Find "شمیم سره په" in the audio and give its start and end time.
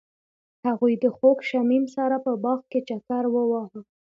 1.49-2.31